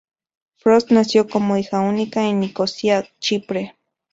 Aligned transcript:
Frost 0.55 0.89
nació 0.89 1.27
como 1.27 1.57
hija 1.57 1.79
única 1.81 2.25
en 2.27 2.39
Nicosia, 2.39 3.07
Chipre. 3.19 3.75